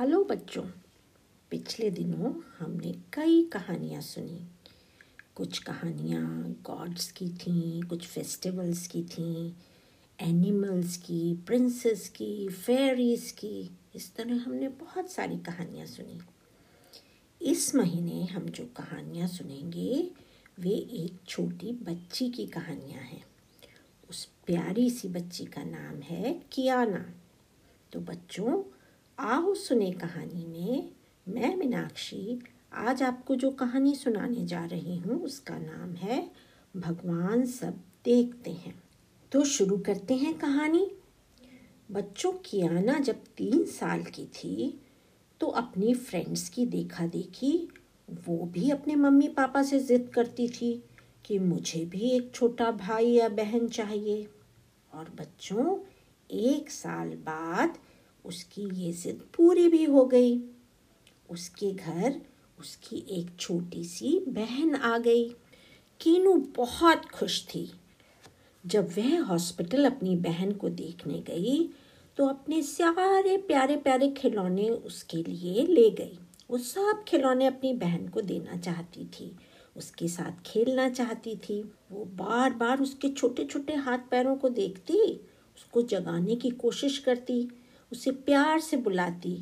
Hello 0.00 0.24
बच्चों, 0.24 0.62
पिछले 1.50 1.90
दिनों 1.90 2.40
हमने 2.58 2.92
कई 3.12 3.42
कहानियाँ 3.42 4.00
सुनी। 4.00 4.46
कुछ 5.34 5.58
कहानियाँ 5.58 6.56
गॉड्स 6.62 7.12
की 7.12 7.28
थीं, 7.28 7.82
कुछ 7.82 8.06
फेस्टिवल्स 8.06 8.86
की 8.86 9.02
थीं 9.02 9.52
एनिमल्स 10.20 10.96
की 10.96 11.34
प्रिंसेस 11.34 12.08
की 12.08 12.48
फेरीज 12.48 13.30
की, 13.30 13.70
इस 13.94 14.14
तरह 14.14 14.34
हमने 14.34 14.68
बहुत 14.68 15.10
सारी 15.10 15.38
कहानियाँ 15.38 15.86
सुनी। 15.86 16.20
इस 17.42 17.74
महीने 17.74 18.24
हम 18.24 18.46
जो 18.46 18.64
कहानियाँ 18.64 19.28
सुनेंगे, 19.28 20.10
वे 20.60 20.70
एक 20.70 21.18
छोटी 21.28 21.72
बच्ची 21.72 22.30
की 22.30 22.46
कहानियाँ 22.46 23.02
हैं। 23.02 23.24
उस 24.10 24.28
प्यारी 24.46 24.90
सी 24.90 25.08
बच्ची 25.08 25.44
का 25.44 25.64
नाम 25.64 26.00
है 26.00 26.42
कियाना। 26.52 27.14
तो 27.92 28.00
बच्चों 28.00 28.75
आओ 29.18 29.52
सुने 29.54 29.90
कहानी 29.92 30.44
में। 30.46 30.90
मैं 31.26 31.54
मीनाक्षी, 31.56 32.38
आज 32.74 33.02
आपको 33.02 33.36
जो 33.36 33.50
कहानी 33.50 33.94
सुनाने 33.94 34.44
जा 34.46 34.64
रही 34.64 34.96
हूँ, 34.96 35.20
उसका 35.22 35.56
नाम 35.58 35.94
है, 35.94 36.20
भगवान 36.74 37.44
सब 37.46 37.78
देखते 38.04 38.50
हैं। 38.50 38.74
तो 39.32 39.44
शुरू 39.44 39.78
करते 39.78 40.14
हैं 40.14 40.34
कहानी। 40.38 40.86
बच्चों 41.90 42.32
की 42.44 42.60
आना 42.62 42.98
जब 42.98 43.22
तीन 43.36 43.64
साल 43.64 44.02
की 44.04 44.26
थी 44.26 44.80
तो 45.40 45.46
अपनी 45.46 45.94
फ्रेंड्स 45.94 46.48
की 46.48 46.66
देखा 46.66 47.06
देखी, 47.06 47.52
वो 48.26 48.36
भी 48.44 48.70
अपने 48.70 48.96
मम्मी 48.96 49.28
पापा 49.28 49.62
से 49.62 49.78
ज़िद 49.80 50.10
करती 50.14 50.48
थी 50.50 50.72
कि 51.24 51.38
मुझे 51.38 51.84
भी 51.84 52.10
एक 52.10 52.30
छोटा 52.34 52.70
भाई 52.70 53.10
या 53.10 53.28
बहन 53.30 53.68
चाहिए। 53.68 54.26
और 54.92 55.10
बच्चों, 55.20 55.78
एक 56.30 56.70
साल 56.70 57.08
बाद 57.26 57.78
उसकी 58.26 58.62
ये 58.84 58.92
जिद 58.92 59.22
पूरी 59.36 59.68
भी 59.68 59.84
हो 59.84 60.04
गई। 60.04 60.38
उसके 61.30 61.72
घर, 61.72 62.20
उसकी 62.58 63.04
एक 63.10 63.30
छोटी 63.40 63.84
सी 63.84 64.18
बहन 64.28 64.74
आ 64.74 64.98
गई। 64.98 65.28
कीनू 66.00 66.34
बहुत 66.56 67.04
खुश 67.04 67.46
थी। 67.46 67.70
जब 68.66 68.88
वह 68.98 69.20
हॉस्पिटल 69.22 69.84
अपनी 69.84 70.16
बहन 70.16 70.52
को 70.52 70.68
देखने 70.68 71.20
गई 71.20 71.68
तो 72.18 72.26
अपने 72.26 72.62
सारे 72.62 73.36
प्यारे 73.36 73.76
प्यारे 73.76 74.08
खिलौने 74.10 74.68
उसके 74.68 75.16
लिए 75.16 75.66
ले 75.66 75.90
गई। 75.90 76.18
वो 76.50 76.58
सब 76.58 77.04
खिलौने 77.08 77.46
अपनी 77.46 77.72
बहन 77.72 78.08
को 78.08 78.20
देना 78.20 78.56
चाहती 78.56 79.04
थी। 79.04 79.36
उसके 79.76 80.08
साथ 80.08 80.42
खेलना 80.46 80.88
चाहती 80.88 81.36
थी। 81.36 81.60
वो 81.92 82.04
बार 82.04 82.54
बार 82.54 82.80
उसके 82.80 83.08
छोटे 83.08 83.44
छोटे 83.44 83.74
हाथ 83.74 83.98
पैरों 84.10 84.36
को 84.36 84.48
देखती, 84.48 85.00
उसको 85.56 85.82
जगाने 85.82 86.36
की 86.36 86.50
कोशिश 86.50 86.98
करती। 86.98 87.48
उसे 87.92 88.10
प्यार 88.10 88.60
से 88.60 88.76
बुलाती। 88.76 89.34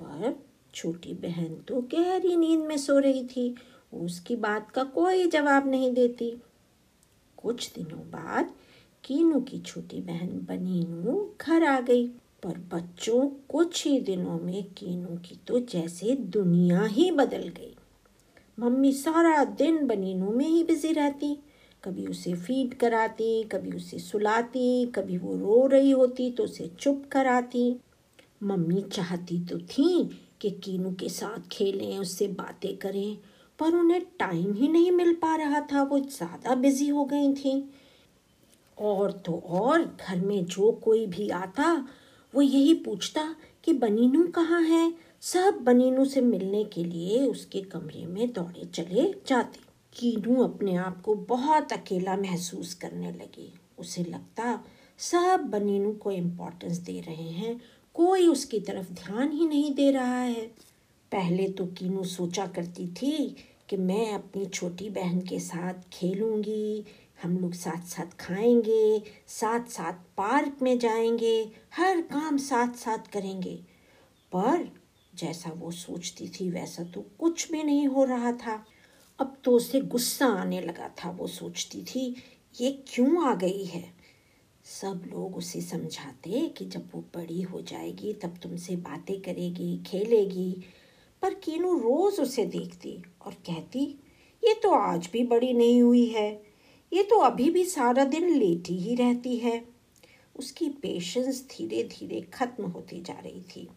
पर 0.00 0.46
छोटी 0.74 1.14
बहन 1.14 1.54
तो 1.68 1.80
गहरी 1.80 2.36
नींद 2.36 2.60
में 2.60 2.76
सो 2.76 2.98
रही 2.98 3.24
थी, 3.24 3.54
उसकी 3.94 4.36
बात 4.36 4.70
का 4.70 4.84
कोई 4.84 5.26
जवाब 5.26 5.68
नहीं 5.68 5.92
देती। 5.94 6.42
कुछ 7.36 7.72
दिनों 7.74 8.10
बाद 8.10 8.54
कीनू 9.04 9.40
की 9.40 9.58
छोटी 9.58 10.00
बहन 10.00 10.28
बनीनू 10.28 11.34
घर 11.40 11.64
आ 11.64 11.80
गई। 11.80 12.06
पर 12.42 12.58
बच्चों, 12.58 13.28
कुछ 13.48 13.86
ही 13.86 14.00
दिनों 14.00 14.38
में 14.40 14.64
कीनू 14.64 15.16
की 15.16 15.40
तो 15.46 15.58
जैसे 15.58 16.14
दुनिया 16.14 16.82
ही 16.82 17.10
बदल 17.10 17.48
गई। 17.48 17.76
मम्मी 18.58 18.92
सारा 18.92 19.44
दिन 19.44 19.86
बनीनू 19.86 20.30
में 20.30 20.48
ही 20.48 20.64
बिज़ी 20.64 20.92
रहती। 20.92 21.38
कभी 21.84 22.06
उसे 22.06 22.34
फ़ीड 22.34 22.74
कराती, 22.74 23.42
कभी 23.44 23.76
उसे 23.76 23.98
सुलाती, 23.98 24.86
कभी 24.86 25.18
वो 25.18 25.36
रो 25.36 25.66
रही 25.66 25.90
होती 25.90 26.30
तो 26.30 26.44
उसे 26.44 26.70
चुप 26.80 27.02
कराती। 27.12 27.80
मम्मी 28.42 28.82
चाहती 28.82 29.40
तो 29.44 29.58
थी 29.58 30.10
कि 30.40 30.50
कीनू 30.50 30.92
के 30.92 31.08
साथ 31.08 31.48
खेलें, 31.52 31.98
उससे 31.98 32.26
बातें 32.26 32.76
करें, 32.76 33.18
पर 33.58 33.74
उन्हें 33.74 34.00
टाइम 34.18 34.52
ही 34.54 34.68
नहीं 34.68 34.90
मिल 34.90 35.14
पा 35.14 35.36
रहा 35.36 35.60
था, 35.60 35.82
वो 35.82 35.98
ज़्यादा 35.98 36.54
बिज़ी 36.54 36.88
हो 36.88 37.04
गई 37.04 37.32
थी। 37.34 37.70
और 38.78 39.12
तो 39.12 39.42
और, 39.46 39.96
घर 40.08 40.20
में 40.20 40.44
जो 40.44 40.72
कोई 40.72 41.06
भी 41.06 41.28
आता, 41.28 41.88
वो 42.34 42.42
यही 42.42 42.74
पूछता 42.74 43.36
कि 43.64 43.72
बनीनू 43.72 44.26
कहाँ 44.26 44.62
है? 44.62 44.94
सब 45.20 45.58
बनीनू 45.62 46.04
से 46.04 46.20
मिलने 46.20 46.64
के 46.64 46.84
लिए 46.84 47.26
उसके 47.26 47.60
कमरे 47.60 48.06
में 48.06 48.32
दौड़े 48.32 48.64
चले 48.64 49.14
जाते 49.26 49.60
कीनू 49.92 50.42
अपने 50.42 50.76
आप 50.76 51.02
को 51.02 51.14
बहुत 51.14 51.72
अकेला 51.72 52.16
महसूस 52.16 52.74
करने 52.74 53.12
लगी। 53.12 53.54
उसे 53.78 54.04
लगता, 54.04 54.64
सब 54.98 55.40
बनीनू 55.40 55.92
को 55.92 56.10
इम्पोर्टेंस 56.10 56.78
दे 56.78 57.00
रहे 57.00 57.30
हैं, 57.30 57.60
कोई 57.94 58.26
उसकी 58.26 58.60
तरफ़ 58.60 58.92
ध्यान 58.92 59.32
ही 59.32 59.46
नहीं 59.46 59.74
दे 59.74 59.90
रहा 59.90 60.16
है। 60.16 60.46
पहले 61.12 61.48
तो 61.48 61.66
कीनू 61.66 62.04
सोचा 62.04 62.46
करती 62.46 62.86
थी 62.88 63.36
कि 63.68 63.76
मैं 63.76 64.12
अपनी 64.12 64.46
छोटी 64.46 64.90
बहन 64.90 65.20
के 65.20 65.38
साथ 65.38 65.74
खेलूँगी, 65.92 66.84
हम 67.22 67.38
लोग 67.38 67.52
साथ 67.52 67.86
साथ 67.86 68.16
खाएँगे 68.20 69.02
साथ 69.26 69.66
साथ 69.66 69.92
पार्क 69.92 70.56
में 70.62 70.78
जाएँगे, 70.78 71.50
हर 71.74 72.00
काम 72.00 72.36
साथ 72.36 72.74
साथ 72.74 73.12
करेंगे। 73.12 73.56
पर 74.32 74.72
जैसा 75.14 75.50
वो 75.50 75.70
सोचती 75.70 76.28
थी, 76.28 76.50
वैसा 76.50 76.84
तो 76.84 77.04
कुछ 77.18 77.52
भी 77.52 77.62
नहीं 77.62 77.86
हो 77.86 78.04
रहा 78.04 78.32
था। 78.32 78.64
अब 79.18 79.36
तो 79.44 79.52
उसे 79.52 79.80
गुस्सा 79.80 80.26
आने 80.26 80.60
लगा 80.60 80.88
था, 80.88 81.10
वो 81.10 81.26
सोचती 81.26 81.82
थी, 81.82 82.16
ये 82.60 82.84
क्यों 82.88 83.26
आ 83.26 83.34
गई 83.34 83.64
है? 83.64 83.94
सब 84.64 85.02
लोग 85.12 85.36
उसे 85.36 85.60
समझाते 85.60 86.48
कि 86.48 86.64
जब 86.64 86.90
वो 86.94 87.00
बड़ी 87.00 87.42
हो 87.42 87.62
जाएगी, 87.62 88.12
तब 88.12 88.38
तुमसे 88.42 88.76
बातें 88.76 89.20
करेगी, 89.20 89.82
खेलेगी। 89.86 90.56
पर 91.22 91.34
कीनू 91.34 91.78
रोज 91.78 92.20
उसे 92.20 92.44
देखती 92.44 93.02
और 93.26 93.32
कहती, 93.32 93.98
ये 94.44 94.54
तो 94.54 94.70
आज 94.70 95.08
भी 95.12 95.24
बड़ी 95.24 95.52
नहीं 95.52 95.82
हुई 95.82 96.06
है। 96.06 96.42
ये 96.92 97.02
तो 97.02 97.18
अभी 97.18 97.50
भी 97.50 97.64
सारा 97.64 98.04
दिन 98.04 98.38
लेटी 98.38 98.76
ही 98.76 98.94
रहती 98.94 99.36
है। 99.36 99.64
उसकी 100.36 100.68
पेशेंस 100.68 101.48
धीरे 101.50 101.84
धीरे 101.84 102.20
खत्म 102.20 102.64
होती 102.64 103.00
जा 103.00 103.20
रही 103.20 103.40
थी। 103.40 103.68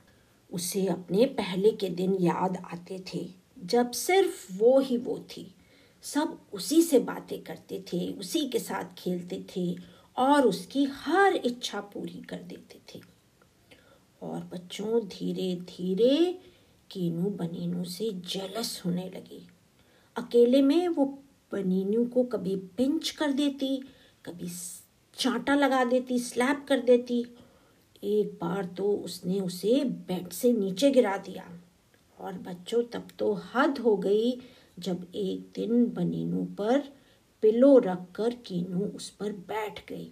उसे 0.53 0.85
अपने 0.85 1.25
पहले 1.25 1.71
के 1.71 1.89
दिन 1.89 2.13
याद 2.13 2.57
आते 2.57 3.03
थे। 3.13 3.44
जब 3.63 3.91
सिर्फ़ 3.91 4.53
वो 4.53 4.79
ही 4.79 4.97
वो 4.97 5.19
थी। 5.19 5.55
सब 6.01 6.39
उसी 6.53 6.81
से 6.81 6.99
बातें 6.99 7.41
करते 7.41 7.85
थे, 7.93 8.13
उसी 8.13 8.49
के 8.49 8.59
साथ 8.59 8.95
खेलते 8.97 9.45
थे 9.55 9.75
और 10.17 10.47
उसकी 10.47 10.83
हर 10.83 11.35
इच्छा 11.35 11.81
पूरी 11.81 12.21
कर 12.21 12.37
देते 12.37 12.79
थे। 12.89 13.01
और 14.21 14.39
बच्चों 14.39 15.07
धीरे 15.07 15.55
धीरे 15.55 16.39
कीनू 16.91 17.29
बनीनू 17.29 17.83
से 17.83 18.11
जलस 18.11 18.81
होने 18.85 19.05
लगी। 19.05 19.47
अकेले 20.15 20.61
में 20.61 20.87
वो 20.87 21.05
बनीनू 21.51 22.05
को 22.05 22.23
कभी 22.23 22.55
पिंच 22.55 23.09
कर 23.09 23.31
देती, 23.31 23.77
कभी 24.25 24.49
चांटा 25.17 25.55
लगा 25.55 25.83
देती 25.83 26.19
स्लैप 26.19 26.65
कर 26.69 26.79
देती। 26.79 27.25
एक 28.03 28.27
बार 28.27 28.65
तो 28.65 28.91
उसने 28.91 29.39
उसे 29.39 29.83
बेड 29.83 30.29
से 30.29 30.53
नीचे 30.53 30.91
गिरा 30.91 31.17
दिया। 31.17 31.61
और 32.19 32.33
बच्चों, 32.33 32.83
तब 32.83 33.07
तो 33.19 33.33
हद 33.33 33.77
हो 33.77 33.97
गई 33.97 34.41
जब 34.79 35.07
एक 35.15 35.51
दिन 35.55 35.85
बनीनू 35.85 36.45
पर 36.45 36.79
पिलो 37.41 37.77
रख 37.77 38.05
कर 38.15 38.33
कीनू 38.33 38.85
उस 38.85 39.09
पर 39.09 39.31
बैठ 39.31 39.89
गई। 39.89 40.11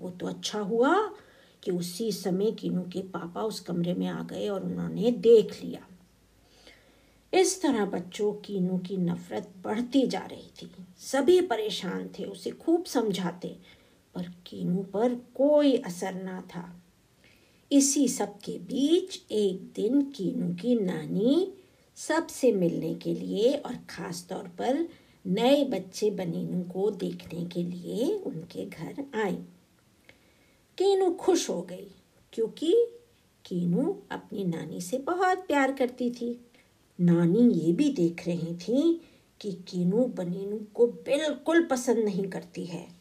वो 0.00 0.10
तो 0.10 0.26
अच्छा 0.26 0.58
हुआ 0.58 1.12
कि 1.62 1.70
उसी 1.70 2.12
समय 2.12 2.50
कीनू 2.50 2.82
के 2.82 3.02
पापा 3.02 3.42
उस 3.42 3.60
कमरे 3.60 3.94
में 3.94 4.06
आ 4.06 4.22
गए 4.22 4.48
और 4.48 4.64
उन्होंने 4.64 5.10
देख 5.10 5.64
लिया। 5.64 5.86
इस 7.34 7.62
तरह 7.62 7.84
बच्चों 7.84 8.32
कीनू 8.32 8.78
की 8.78 8.96
नफरत 8.96 9.52
बढ़ती 9.64 10.06
जा 10.06 10.20
रही 10.20 10.50
थी। 10.62 10.70
सभी 10.98 11.40
परेशान 11.40 12.08
थे, 12.18 12.24
उसे 12.24 12.50
खूब 12.50 12.84
समझाते, 12.84 13.58
पर 14.14 14.22
कीनू 14.22 14.82
पर 14.82 15.14
कोई 15.14 15.76
असर 15.76 16.14
ना 16.14 16.40
था। 16.40 16.79
इसी 17.72 18.08
सब 18.08 18.38
के 18.38 18.52
बीच 18.52 19.22
एक 19.32 19.60
दिन 19.76 20.02
कीनू 20.02 20.54
की 20.54 20.74
नानी 20.74 21.52
सबसे 21.96 22.52
मिलने 22.52 22.94
के 22.94 23.14
लिए 23.14 23.52
और 23.52 23.74
ख़ास 23.90 24.26
तौर 24.28 24.48
पर 24.58 24.88
नए 25.26 25.64
बच्चे 25.64 26.10
बनीनू 26.10 26.62
को 26.62 26.90
देखने 26.90 27.44
के 27.44 27.62
लिए 27.62 28.14
उनके 28.14 28.64
घर 28.66 29.04
आई। 29.20 29.36
कीनू 30.78 31.10
खुश 31.10 31.50
हो 31.50 31.62
गई 31.62 31.86
क्योंकि 32.32 32.86
कीनू 33.44 34.02
अपनी 34.10 34.44
नानी 34.44 34.80
से 34.80 34.98
बहुत 34.98 35.38
प्यार 35.38 35.72
करती 35.72 36.10
थी। 36.10 36.40
नानी 37.00 37.48
ये 37.52 37.72
भी 37.72 37.88
देख 37.92 38.26
रही 38.26 38.54
थी 38.54 39.00
कि 39.40 39.52
कीनू 39.52 40.04
बनीनू 40.04 40.58
को 40.74 40.86
बिल्कुल 40.86 41.64
पसंद 41.64 41.98
नहीं 41.98 42.24
करती 42.24 42.64
है। 42.64 42.99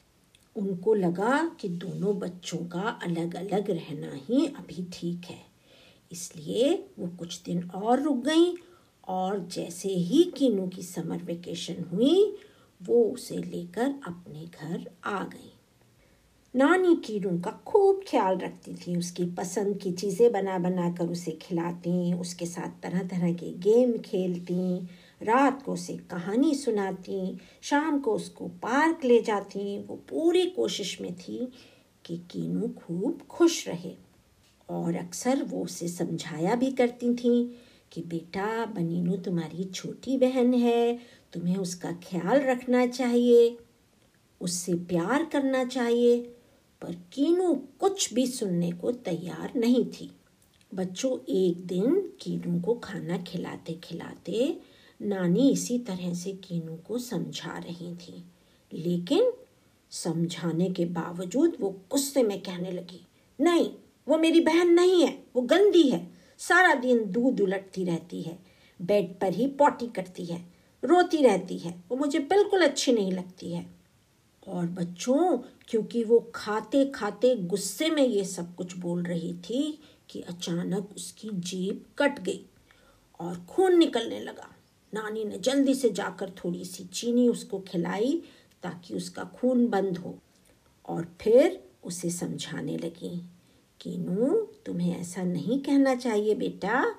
उनको 0.55 0.93
लगा 0.93 1.37
कि 1.59 1.69
दोनों 1.69 2.17
बच्चों 2.19 2.57
का 2.57 2.99
अलग 3.03 3.35
अलग 3.35 3.69
रहना 3.69 4.11
ही 4.13 4.45
अभी 4.47 4.85
ठीक 4.93 5.25
है। 5.25 5.39
इसलिए 6.11 6.73
वो 6.99 7.07
कुछ 7.07 7.41
दिन 7.43 7.69
और 7.69 8.01
रुक 8.01 8.23
गई 8.25 8.53
और 9.07 9.39
जैसे 9.51 9.89
ही 9.89 10.23
कीनू 10.37 10.67
की 10.67 10.83
समर 10.83 11.23
वेकेशन 11.23 11.83
हुई, 11.91 12.35
वो 12.81 13.03
उसे 13.03 13.37
लेकर 13.37 13.93
अपने 14.07 14.45
घर 14.45 14.89
आ 15.05 15.23
गई। 15.23 15.51
नानी 16.53 16.95
कीनू 16.95 17.37
का 17.39 17.51
खूब 17.65 18.01
ख्याल 18.07 18.37
रखती 18.37 18.73
थी, 18.75 18.95
उसकी 18.95 19.25
पसंद 19.25 19.77
की 19.77 19.91
चीज़ें 19.91 20.31
बना 20.31 20.57
बना 20.59 20.89
कर 20.91 21.07
उसे 21.07 21.31
खिलाती, 21.31 22.13
उसके 22.13 22.45
साथ 22.45 22.81
तरह 22.83 23.03
तरह 23.03 23.33
के 23.33 23.51
गेम 23.59 23.97
खेलती 23.97 24.87
रात 25.24 25.62
को 25.62 25.74
उसे 25.74 25.98
कहानी 25.98 26.56
सुनाती, 26.56 27.38
शाम 27.62 28.00
को 28.00 28.13
उसको 28.13 28.48
पार्क 28.48 29.00
ले 29.06 29.21
जाती। 29.21 29.83
वो 29.83 29.95
पूरी 29.95 30.45
कोशिश 30.45 31.01
में 31.01 31.16
थी 31.16 31.51
कि 32.06 32.18
कीनू 32.18 32.68
खूब 32.68 33.21
खुश 33.30 33.68
रहे 33.68 33.95
और 34.69 34.95
अक्सर 34.95 35.44
वो 35.44 35.63
उसे 35.63 35.88
समझाया 35.88 36.56
भी 36.56 36.71
करती 36.71 37.13
थी 37.13 37.57
कि, 37.92 38.01
बेटा, 38.01 38.66
बनीनू, 38.66 39.18
तुम्हारी 39.18 39.63
छोटी 39.63 40.18
बहन 40.18 40.54
है, 40.54 41.00
तुम्हें 41.33 41.57
उसका 41.57 41.92
ख्याल 41.92 42.42
रखना 42.42 42.88
चाहिए, 42.88 43.57
उससे 44.42 44.74
प्यार 44.74 45.25
करना 45.25 45.66
चाहिए। 45.66 46.36
पर 46.81 46.95
कीनू 47.13 47.54
कुछ 47.80 48.13
भी 48.13 48.27
सुनने 48.27 48.71
को 48.71 48.92
तैयार 48.92 49.51
नहीं 49.56 49.86
थी। 49.86 50.12
बच्चों, 50.74 51.25
एक 51.30 51.68
दिन 51.68 52.13
कीनू 52.21 52.62
को 52.62 52.74
खाना 52.74 53.18
खिलाते 53.18 53.74
खिलाते 53.74 54.60
नानी 55.01 55.51
इसी 55.51 55.79
तरह 55.79 56.13
से 56.13 56.31
कीनू 56.31 56.75
को 56.75 56.97
समझा 56.97 57.57
रही 57.57 57.95
थी। 57.95 58.23
लेकिन 58.73 59.31
समझाने 59.89 60.69
के 60.69 60.85
बावजूद 60.85 61.57
वो 61.59 61.69
गुस्से 61.91 62.23
में 62.23 62.41
कहने 62.41 62.71
लगी, 62.71 63.07
नहीं, 63.39 63.71
वो 64.07 64.17
मेरी 64.17 64.39
बहन 64.39 64.69
नहीं 64.69 65.05
है, 65.05 65.23
वो 65.35 65.41
गंदी 65.41 65.83
है। 65.83 66.11
सारा 66.37 66.73
दिन 66.73 67.11
दूध 67.11 67.41
उलटती 67.41 67.83
रहती 67.83 68.21
है, 68.21 68.39
बेड 68.81 69.19
पर 69.19 69.33
ही 69.33 69.47
पॉटी 69.47 69.87
करती 69.87 70.25
है, 70.25 70.53
रोती 70.83 71.17
रहती 71.17 71.57
है, 71.57 71.83
वो 71.89 71.97
मुझे 71.97 72.19
बिल्कुल 72.19 72.61
अच्छी 72.61 72.91
नहीं 72.91 73.11
लगती 73.11 73.51
है। 73.53 73.65
और 74.47 74.65
बच्चों, 74.65 75.37
क्योंकि 75.67 76.03
वो 76.03 76.31
खाते 76.35 76.85
खाते 76.85 77.35
गुस्से 77.35 77.89
में 77.89 78.07
ये 78.07 78.23
सब 78.23 78.55
कुछ 78.55 78.77
बोल 78.77 79.03
रही 79.03 79.33
थी 79.33 79.79
कि 80.09 80.21
अचानक 80.21 80.89
उसकी 80.95 81.29
जीभ 81.33 81.85
कट 81.97 82.19
गई 82.19 82.45
और 83.19 83.45
खून 83.49 83.77
निकलने 83.77 84.19
लगा। 84.19 84.55
नानी 84.94 85.24
ने 85.25 85.38
जल्दी 85.38 85.75
से 85.75 85.89
जाकर 85.89 86.30
थोड़ी 86.30 86.65
सी 86.65 86.83
चीनी 86.83 87.27
उसको 87.27 87.59
खिलाई 87.59 88.24
ताकि 88.63 88.95
उसका 88.95 89.24
खून 89.24 89.68
बंद 89.68 89.97
हो। 89.97 90.19
और 90.86 91.15
फिर 91.21 91.63
उसे 91.83 92.09
समझाने 92.09 92.77
लगी, 92.77 93.21
कीनू, 93.81 94.47
तुम्हें 94.65 95.00
ऐसा 95.00 95.24
नहीं 95.24 95.59
कहना 95.59 95.95
चाहिए 95.95 96.36
बेटा। 96.36 96.95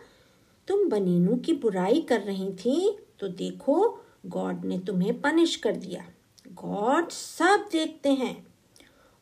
तुम 0.68 0.88
बनीनू 0.88 1.36
की 1.36 1.52
बुराई 1.52 2.00
कर 2.00 2.20
रही 2.20 2.52
थी 2.52 2.98
तो 3.20 3.28
देखो 3.28 4.00
गॉड 4.26 4.64
ने 4.64 4.78
तुम्हें 4.78 5.20
पनिश 5.20 5.56
कर 5.56 5.76
दिया। 5.76 6.04
गॉड 6.48 7.08
सब 7.08 7.68
देखते 7.72 8.08
हैं। 8.08 8.46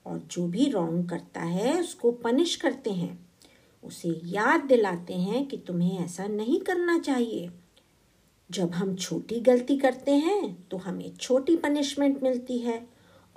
और 0.06 0.18
जो 0.18 0.46
भी 0.46 0.70
रॉन्ग 0.70 1.08
करता 1.10 1.40
है, 1.40 1.80
उसको 1.80 2.12
पनिश 2.12 2.56
करते 2.56 2.90
हैं। 2.90 3.28
उसे 3.84 4.20
याद 4.24 4.60
दिलाते 4.60 5.14
हैं 5.14 5.46
कि 5.46 5.56
तुम्हें 5.56 6.04
ऐसा 6.04 6.26
नहीं 6.26 6.60
करना 6.60 6.98
चाहिए। 6.98 7.50
जब 8.50 8.70
हम 8.70 8.94
छोटी 8.96 9.40
गलती 9.40 9.76
करते 9.76 10.12
हैं 10.12 10.68
तो 10.70 10.76
हमें 10.76 11.10
छोटी 11.16 11.56
पनिशमेंट 11.56 12.22
मिलती 12.22 12.58
है। 12.58 12.86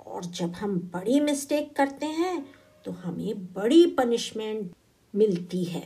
और 0.06 0.24
जब 0.24 0.52
हम 0.52 0.78
बड़ी 0.94 1.18
मिस्टेक 1.20 1.74
करते 1.76 2.06
हैं 2.08 2.44
तो 2.84 2.92
हमें 2.92 3.44
बड़ी 3.54 3.84
पनिशमेंट 3.98 4.70
मिलती 5.14 5.62
है। 5.64 5.84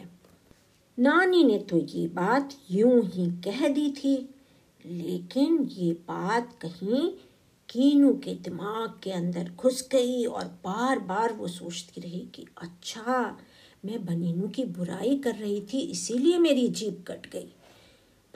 नानी 0.98 1.42
ने 1.44 1.58
तो 1.60 1.78
ये 1.78 2.06
बात 2.08 2.54
यूँ 2.70 3.02
ही 3.04 3.26
कह 3.44 3.66
दी 3.68 3.90
थी, 3.90 4.16
लेकिन 4.84 5.58
ये 5.72 5.92
बात 6.08 6.52
कहीं 6.62 7.08
कीनू 7.68 8.12
के 8.14 8.34
दिमाग 8.34 8.98
के 9.02 9.10
अंदर 9.10 9.50
घुस 9.56 9.88
गई 9.92 10.24
और 10.24 10.44
बार 10.64 10.98
बार 10.98 11.32
वो 11.32 11.48
सोचती 11.48 12.00
रही 12.00 12.20
कि 12.34 12.46
अच्छा 12.62 13.36
मैं 13.84 14.04
बनीनू 14.06 14.48
की 14.48 14.64
बुराई 14.64 15.16
कर 15.16 15.34
रही 15.34 15.60
थी, 15.72 15.80
इसीलिए 15.80 16.38
मेरी 16.38 16.68
जीप 16.70 17.04
कट 17.08 17.30
गई। 17.32 17.52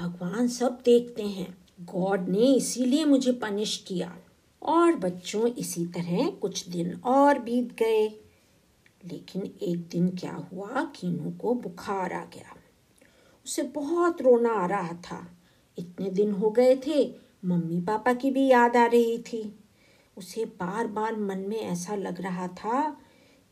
भगवान 0.01 0.49
सब 0.49 0.79
देखते 0.85 1.23
हैं। 1.23 1.59
गॉड 1.81 2.29
ने 2.29 2.55
इसीलिए 2.55 3.05
मुझे 3.05 3.33
पनिश 3.33 3.85
किया। 3.89 4.19
और 4.63 4.95
बच्चों, 4.95 5.47
इसी 5.47 5.87
तरह 5.87 6.31
कुछ 6.31 6.69
दिन 6.69 7.01
और 7.05 7.39
बीत 7.39 7.73
गए। 7.73 8.09
लेकिन 9.05 9.55
एक 9.63 9.79
दिन 9.79 10.09
क्या 10.09 10.49
हुआ 10.53 10.85
कीनू 10.85 11.31
को 11.31 11.55
बुखार 11.55 12.13
आ 12.13 12.25
गया। 12.25 12.57
उसे 13.45 13.63
बहुत 13.63 14.23
रोना 14.23 14.53
आ 14.53 14.67
रहा 14.67 14.93
था। 14.93 15.39
इतने 15.79 16.11
दिन 16.11 16.31
हो 16.31 16.51
गए 16.51 16.77
थे, 16.87 17.15
मम्मी 17.45 17.81
पापा 17.81 18.13
की 18.13 18.31
भी 18.31 18.47
याद 18.47 18.77
आ 18.77 18.87
रही 18.87 19.19
थी। 19.19 19.59
उसे 20.17 20.45
बार 20.45 20.87
बार 20.87 21.17
मन 21.17 21.39
में 21.39 21.61
ऐसा 21.61 21.95
लग 21.95 22.21
रहा 22.21 22.49
था 22.49 23.01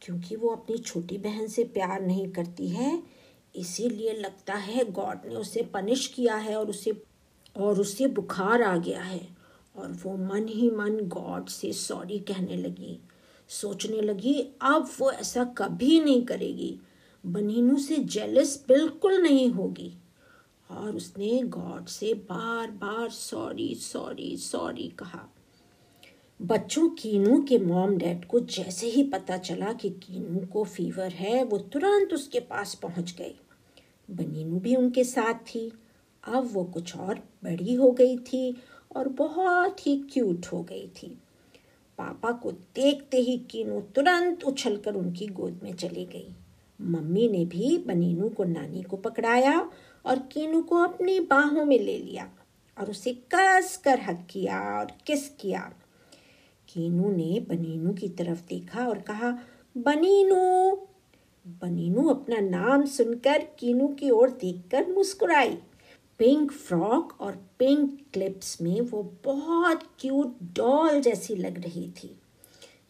क्योंकि 0.02 0.36
वो 0.36 0.48
अपनी 0.48 0.78
छोटी 0.78 1.18
बहन 1.18 1.46
से 1.46 1.64
प्यार 1.64 2.02
नहीं 2.02 2.28
करती 2.28 2.68
है। 2.68 3.17
इसीलिए 3.56 4.12
लगता 4.12 4.54
है 4.54 4.92
गॉड 4.92 5.18
ने 5.26 5.34
उसे 5.34 5.62
पनिश 5.62 6.06
किया 6.06 6.34
है 6.34 6.56
और 6.56 6.70
उसे 6.70 7.02
और 7.56 7.80
उसे 7.80 8.06
बुखार 8.06 8.62
आ 8.62 8.76
गया 8.76 9.02
है। 9.02 9.36
और 9.76 9.92
वो 9.92 10.16
मन 10.16 10.48
ही 10.48 10.70
मन 10.70 11.00
गॉड 11.00 11.48
से 11.48 11.72
सॉरी 11.72 12.18
कहने 12.18 12.56
लगी। 12.56 13.00
सोचने 13.48 14.00
लगी, 14.00 14.50
अब 14.62 14.90
वो 14.98 15.10
ऐसा 15.12 15.44
कभी 15.44 16.00
नहीं 16.00 16.22
करेगी। 16.22 16.80
बनीनू 17.26 17.78
से 17.78 17.96
जेलस 17.96 18.64
बिल्कुल 18.68 19.14
नहीं 19.14 19.50
होगी। 19.50 19.94
और 20.70 20.96
उसने 20.96 21.42
गॉड 21.42 21.86
से 21.86 22.14
बार 22.14 22.70
बार 22.70 23.10
सॉरी 23.10 23.74
सॉरी 23.74 24.36
सॉरी 24.36 24.88
कहा। 24.88 25.28
बच्चों 26.40 26.88
कीनू 26.88 27.40
के 27.43 27.58
मॉम 27.58 27.96
डैड 27.96 28.25
को 28.25 28.40
जैसे 28.40 28.87
ही 28.87 29.02
पता 29.02 29.37
चला 29.37 29.73
कि 29.73 29.88
कीनू 29.90 30.40
को 30.46 30.64
फीवर 30.64 31.12
है, 31.12 31.44
वो 31.44 31.58
तुरंत 31.58 32.12
उसके 32.12 32.40
पास 32.40 32.75
पहुँच 32.75 33.14
गए 33.19 33.35
बनीनू 34.11 34.61
भी 34.61 34.76
उनके 34.76 35.05
साथ 35.05 35.35
थी। 35.35 35.73
अब 36.25 36.49
वो 36.52 36.64
कुछ 36.64 36.96
और 36.96 37.14
बड़ी 37.44 37.75
हो 37.75 37.90
गई 37.90 38.17
थी 38.19 38.56
और 38.96 39.08
बहुत 39.08 39.87
ही 39.87 39.96
क्यूट 40.12 40.46
हो 40.46 40.62
गई 40.62 40.87
थी। 40.87 41.08
पापा 41.99 42.32
को 42.32 42.52
देखते 42.52 43.17
ही 43.17 43.37
कीनू 43.38 43.81
तुरंत 43.81 44.44
उछलकर 44.44 44.94
उनकी 44.94 45.26
गोद 45.26 45.61
में 45.62 45.73
चली 45.73 46.05
गई। 46.05 46.35
मम्मी 46.81 47.29
ने 47.29 47.44
भी 47.44 47.79
बनीनू 47.79 48.29
को 48.29 48.44
नानी 48.44 48.82
को 48.82 48.96
पकड़ाया 48.96 49.58
और 50.05 50.19
कीनू 50.19 50.62
को 50.62 50.76
अपनी 50.76 51.19
बाहों 51.20 51.64
में 51.64 51.79
ले 51.79 51.99
लिया 51.99 52.31
और 52.76 52.90
उसे 52.90 53.12
कस 53.35 53.76
कर 53.85 54.00
हक 54.00 54.26
किया 54.31 54.61
और 54.79 54.93
किस 55.06 55.29
किया। 55.29 55.73
कीनू 56.68 57.12
ने 57.12 57.40
बनीनू 57.40 57.92
की 57.92 58.08
तरफ़ 58.08 58.46
देखा 58.48 58.86
और 58.86 58.98
कहा, 58.98 59.38
बनीनू! 59.76 60.70
बनीनू 61.46 62.08
अपना 62.08 62.36
नाम 62.36 62.84
सुनकर 62.84 63.48
कीनू 63.58 63.88
की 63.88 64.10
ओर 64.10 64.30
देखकर 64.30 64.92
मुस्कुराई। 64.92 65.58
पिंक 66.18 66.52
फ्रॉक 66.52 67.20
और 67.20 67.37
पिंक 67.58 68.06
क्लिप्स 68.12 68.60
में 68.60 68.80
वो 68.80 69.14
बहुत 69.25 69.80
क्यूट 69.98 70.37
डॉल 70.42 71.00
जैसी 71.00 71.34
लग 71.34 71.64
रही 71.64 71.90
थी। 71.90 72.20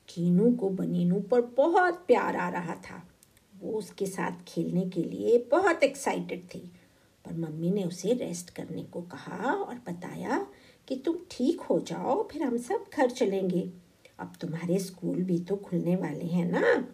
कीनू 0.08 0.52
को 0.52 0.70
बनीनू 0.70 1.20
पर 1.20 1.40
बहुत 1.40 1.94
प्यार 1.94 2.37
आ 2.37 2.49
रहा 2.49 2.75
था। 2.75 3.08
वो 3.61 3.73
उसके 3.73 4.06
साथ 4.06 4.32
खेलने 4.49 4.88
के 4.88 5.02
लिए 5.02 5.38
बहुत 5.50 5.82
एक्साइटेड 5.82 6.42
थी। 6.54 6.73
पर 7.25 7.37
मम्मी 7.37 7.70
ने 7.70 7.85
उसे 7.85 8.12
रेस्ट 8.12 8.50
करने 8.50 8.82
को 8.82 9.02
कहा 9.02 9.52
और 9.52 9.75
बताया 9.75 10.47
कि 10.88 10.97
तुम 10.97 11.16
ठीक 11.30 11.61
हो 11.61 11.80
जाओ, 11.80 12.28
फिर 12.28 12.42
हम 12.42 12.59
सब 12.59 12.85
घर 12.97 13.11
चलेंगे। 13.11 13.71
अब 14.18 14.33
तुम्हारे 14.40 14.78
स्कूल 14.78 15.23
भी 15.23 15.38
तो 15.38 15.57
खुलने 15.57 15.97
वाले 15.97 16.25
हैं 16.25 16.52
ना। 16.52 16.88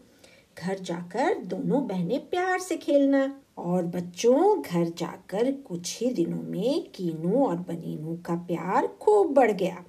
घर 0.59 0.79
जाकर 0.79 1.35
दोनों 1.35 1.87
बहनें 1.87 2.29
प्यार 2.31 2.59
से 2.59 2.77
खेलना। 2.77 3.41
और 3.59 3.87
बच्चों, 3.87 4.63
घर 4.63 4.85
जाकर 4.85 5.53
कुछ 5.53 6.01
ही 6.01 6.11
दिनों 6.11 6.43
में 6.43 6.91
कीनू 6.91 7.47
और 7.47 7.57
बनीनू 7.57 8.17
का 8.17 8.35
प्यार 8.35 8.87
खूब 8.87 9.35
बढ़ 9.35 9.53
गया। 9.53 9.85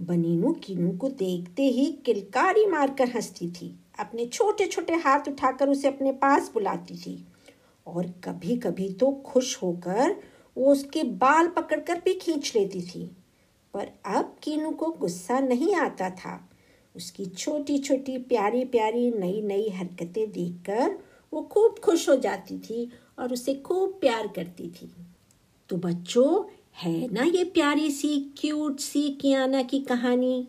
बनीनू 0.00 0.52
कीनू 0.52 0.92
को 0.92 1.08
देखते 1.08 1.62
ही 1.62 1.86
किलकारी 1.92 2.66
मारकर 2.66 3.08
हंसती 3.08 3.50
थी। 3.50 3.80
अपने 3.98 4.26
छोटे 4.26 4.66
छोटे 4.66 4.94
हाथ 4.94 5.20
उठाकर 5.28 5.68
उसे 5.68 5.88
अपने 5.88 6.12
पास 6.12 6.50
बुलाती 6.54 6.96
थी। 6.96 7.26
और 7.86 8.06
कभी 8.06 8.56
कभी 8.56 8.92
तो 8.92 9.12
खुश 9.12 9.62
होकर 9.62 10.16
वो 10.58 10.72
उसके 10.72 11.02
बाल 11.02 11.48
पकड़कर 11.48 12.02
भी 12.04 12.14
खींच 12.14 12.52
लेती 12.56 12.82
थी। 12.82 13.16
पर 13.74 13.88
अब 14.06 14.36
कीनू 14.42 14.70
को 14.70 14.86
गुस्सा 14.86 15.40
नहीं 15.40 15.74
आता 15.74 16.10
था। 16.10 16.50
उसकी 16.96 17.26
छोटी 17.26 17.78
छोटी 17.78 18.18
प्यारी 18.18 18.64
प्यारी 18.64 19.10
नई 19.10 19.42
नई 19.42 19.68
हरकतें 19.68 20.32
देखकर 20.32 20.98
वो 21.32 21.42
खूब 21.42 21.78
खुश 21.78 22.08
हो 22.08 22.16
जाती 22.16 22.58
थी 22.58 22.90
और 23.18 23.32
उसे 23.32 23.54
खूब 23.54 23.98
प्यार 24.00 24.26
करती 24.26 24.68
थी। 24.68 24.92
तो 25.68 25.76
बच्चों, 25.76 26.44
है 26.74 27.12
ना 27.12 27.22
ये 27.22 27.44
प्यारी 27.44 27.90
सी 27.90 28.34
क्यूट 28.38 28.80
सी 28.80 29.08
कियाना 29.08 29.62
की 29.62 29.80
कहानी? 29.80 30.48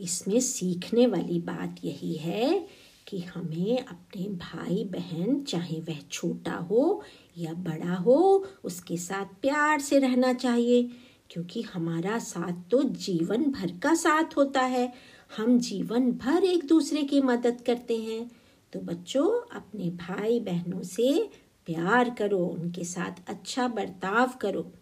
इसमें 0.00 0.40
सीखने 0.40 1.06
वाली 1.06 1.38
बात 1.40 1.76
यही 1.84 2.14
है 2.14 2.66
कि 3.06 3.18
हमें 3.18 3.78
अपने 3.78 4.22
भाई 4.22 4.84
बहन 4.84 5.42
चाहे 5.42 5.80
वह 5.80 5.98
छोटा 6.12 6.54
हो 6.54 7.02
या 7.38 7.52
बड़ा 7.52 7.94
हो, 7.94 8.46
उसके 8.64 8.96
साथ 8.96 9.24
प्यार 9.24 9.80
से 9.80 9.98
रहना 9.98 10.32
चाहिए। 10.32 10.90
क्योंकि 11.30 11.62
हमारा 11.62 12.18
साथ 12.18 12.70
तो 12.70 12.82
जीवन 12.82 13.44
भर 13.44 13.78
का 13.78 13.94
साथ 13.94 14.36
होता 14.36 14.60
है। 14.60 14.92
हम 15.36 15.58
जीवन 15.58 16.12
भर 16.12 16.44
एक 16.44 16.66
दूसरे 16.66 17.02
की 17.02 17.20
मदद 17.20 17.60
करते 17.66 17.98
हैं। 17.98 18.30
तो 18.72 18.80
बच्चों, 18.80 19.56
अपने 19.56 19.90
भाई 19.90 20.40
बहनों 20.40 20.82
से 20.82 21.30
प्यार 21.66 22.10
करो, 22.10 22.38
उनके 22.38 22.84
साथ 22.84 23.30
अच्छा 23.30 23.68
बर्ताव 23.68 24.30
करो। 24.40 24.72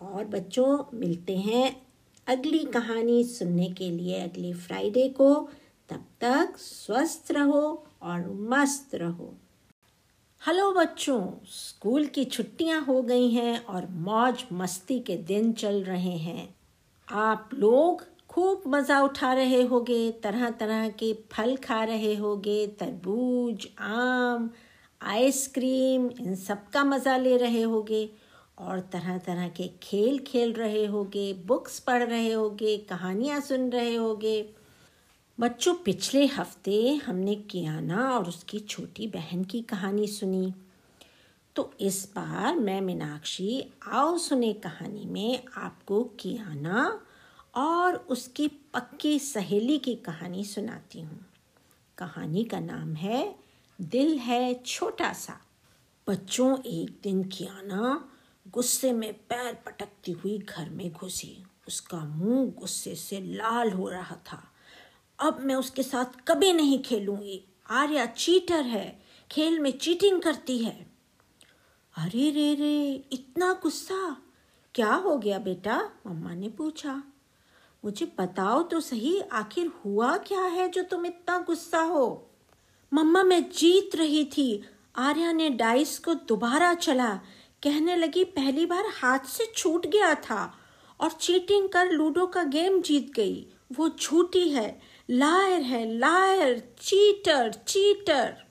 और 0.00 0.24
बच्चों, 0.24 0.98
मिलते 0.98 1.36
हैं 1.36 1.86
अगली 2.26 2.58
कहानी 2.58 3.24
सुनने 3.24 3.68
के 3.68 3.90
लिए 3.90 4.20
अगले 4.20 4.52
फ्राइडे 4.52 5.08
को। 5.08 5.48
तब 5.88 6.04
तक 6.20 6.54
स्वस्थ 6.56 7.28
रहो 7.30 7.86
और 8.02 8.30
मस्त 8.30 8.94
रहो। 8.94 9.34
हेलो 10.42 10.70
बच्चों, 10.72 11.20
स्कूल 11.46 12.04
की 12.06 12.24
छुट्टियाँ 12.24 12.80
हो 12.80 13.00
गई 13.02 13.30
हैं 13.30 13.64
और 13.64 13.86
मौज 14.00 14.44
मस्ती 14.52 14.98
के 15.00 15.16
दिन 15.26 15.52
चल 15.52 15.82
रहे 15.84 16.16
हैं। 16.16 16.54
आप 17.08 17.50
लोग 17.54 18.04
खूब 18.30 18.62
मज़ा 18.66 19.00
उठा 19.00 19.32
रहे 19.32 19.62
होगे 19.62 20.10
तरह 20.22 20.50
तरह 20.50 20.88
के 20.88 21.12
फल 21.32 21.56
खा 21.56 21.82
रहे 21.84 22.14
होगे, 22.14 22.66
तरबूज, 22.80 23.66
आम, 23.80 24.50
आइसक्रीम, 25.00 26.08
इन 26.20 26.34
सब 26.36 26.68
का 26.68 26.84
मज़ा 26.84 27.16
ले 27.16 27.36
रहे 27.36 27.62
होगे 27.64 28.08
और 28.58 28.80
तरह 28.92 29.18
तरह 29.18 29.48
के 29.48 29.68
खेल 29.82 30.18
खेल 30.26 30.52
रहे 30.52 30.84
होगे, 30.86 31.32
बुक्स 31.46 31.78
पढ़ 31.80 32.02
रहे 32.02 32.32
होगे, 32.32 32.76
कहानियाँ 32.90 33.40
सुन 33.40 33.70
रहे 33.70 33.94
होगे। 33.94 34.40
बच्चों, 35.40 35.74
पिछले 35.74 36.26
हफ़्ते 36.26 36.94
हमने 36.94 37.34
कियाना 37.34 38.10
और 38.10 38.28
उसकी 38.28 38.60
छोटी 38.60 39.06
बहन 39.06 39.44
की 39.44 39.62
कहानी 39.62 40.06
सुनी। 40.06 40.54
तो 41.56 41.74
इस 41.80 42.12
बार 42.16 42.56
मैं 42.56 42.80
मीनाक्षी 42.80 43.72
आओ 43.86 44.18
सुने 44.18 44.52
कहानी 44.52 45.04
में 45.04 45.44
आपको 45.56 46.04
कियाना 46.04 47.00
और 47.54 47.96
उसकी 47.96 48.48
पक्की 48.48 49.18
सहेली 49.18 49.78
की 49.78 49.94
कहानी 49.94 50.44
सुनाती 50.44 51.00
हूँ। 51.00 51.26
कहानी 51.98 52.44
का 52.44 52.60
नाम 52.60 52.94
है 52.94 53.36
दिल 53.80 54.18
है 54.18 54.54
छोटा 54.54 55.12
सा। 55.12 55.40
बच्चों, 56.08 56.62
एक 56.62 57.00
दिन 57.02 57.24
कियाना 57.24 58.08
गुस्से 58.48 58.92
में 58.92 59.12
पैर 59.12 59.54
पटकती 59.54 60.12
हुई 60.12 60.38
घर 60.38 60.70
में 60.70 60.92
घुसी। 60.92 61.44
उसका 61.68 62.04
मुँह 62.04 62.50
गुस्से 62.50 62.94
से 62.94 63.20
लाल 63.20 63.70
हो 63.70 63.88
रहा 63.88 64.16
था। 64.32 64.52
अब 65.18 65.40
मैं 65.40 65.54
उसके 65.54 65.82
साथ 65.82 66.04
कभी 66.28 66.52
नहीं 66.52 66.82
खेलूँगी। 66.82 67.44
आर्या 67.70 68.06
चीटर 68.06 68.62
है, 68.62 69.02
खेल 69.32 69.58
में 69.58 69.78
चीटिंग 69.78 70.22
करती 70.22 70.58
है। 70.58 70.86
अरे 71.98 72.30
रे 72.30 72.54
रे, 72.54 73.04
इतना 73.12 73.52
गुस्सा? 73.62 74.22
क्या 74.74 74.94
हो 74.94 75.18
गया 75.18 75.38
बेटा? 75.38 75.90
मम्मा 76.06 76.34
ने 76.34 76.48
पूछा। 76.48 77.02
मुझे 77.84 78.12
बताओ 78.18 78.62
तो 78.62 78.80
सही, 78.80 79.20
आखिर 79.20 79.66
हुआ 79.66 80.16
क्या 80.16 80.40
है 80.40 80.68
जो 80.68 80.82
तुम 80.82 81.06
इतना 81.06 81.38
गुस्सा 81.38 81.80
हो? 81.80 82.30
मम्मा, 82.92 83.22
मैं 83.22 83.50
जीत 83.50 83.96
रही 83.96 84.24
थी। 84.24 84.64
आर्या 84.96 85.32
ने 85.32 85.50
डाइस 85.50 85.98
को 85.98 86.14
दोबारा 86.14 86.74
चला। 86.74 87.14
कहने 87.62 87.96
लगी, 87.96 88.24
पहली 88.24 88.66
बार 88.66 88.84
हाथ 88.86 89.18
से 89.18 89.52
छूट 89.56 89.86
गया 89.86 90.14
था 90.14 90.58
और 91.00 91.10
चीटिंग 91.10 91.68
कर 91.68 91.90
लूडो 91.90 92.26
का 92.26 92.42
गेम 92.42 92.80
जीत 92.80 93.12
गई। 93.12 93.46
वो 93.72 93.88
झूठी 93.88 94.48
है। 94.48 94.95
लायर 95.10 95.62
है 95.62 95.98
लायर 95.98 96.74
चीटर 96.78 97.52
चीटर 97.52 98.46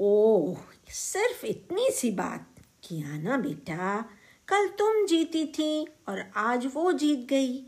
ओह, 0.00 0.56
सिर्फ़ 0.88 1.46
इतनी 1.46 1.90
सी 1.90 2.10
बात। 2.10 2.54
किया 2.84 3.18
ना 3.18 3.36
बेटा, 3.36 4.10
कल 4.48 4.68
तुम 4.68 5.06
जीती 5.06 5.46
थी 5.46 5.86
और 6.08 6.30
आज 6.36 6.70
वो 6.74 6.92
जीत 6.92 7.18
गई। 7.18 7.62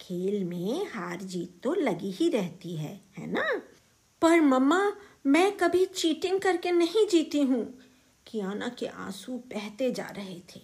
खेल 0.00 0.44
में 0.44 0.86
हार 0.86 1.16
जीत 1.22 1.60
तो 1.62 1.74
लगी 1.74 2.10
ही 2.10 2.28
रहती 2.28 2.76
है 2.76 3.00
है 3.16 3.26
ना? 3.26 3.62
पर 4.22 4.40
मम्मा, 4.40 4.92
मैं 5.26 5.56
कभी 5.56 5.86
चीटिंग 5.86 6.40
करके 6.40 6.70
नहीं 6.70 7.06
जीती 7.06 7.40
हूँ। 7.40 7.78
कियाना 8.26 8.68
के 8.68 8.86
आँसू 8.86 9.32
बहते 9.32 9.90
जा 9.90 10.06
रहे 10.06 10.40
थे। 10.40 10.60